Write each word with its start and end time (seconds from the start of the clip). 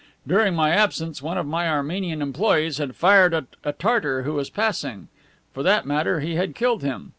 During 0.25 0.55
my 0.55 0.71
absence 0.71 1.21
one 1.21 1.37
of 1.37 1.45
my 1.45 1.69
Armenian 1.69 2.23
employees 2.23 2.79
had 2.79 2.95
fired 2.95 3.35
at 3.35 3.45
a 3.63 3.71
Tartar 3.71 4.23
who 4.23 4.33
was 4.33 4.49
passing. 4.49 5.09
For 5.53 5.61
that 5.61 5.85
matter, 5.85 6.21
he 6.21 6.33
had 6.37 6.55
killed 6.55 6.81
him. 6.81 7.09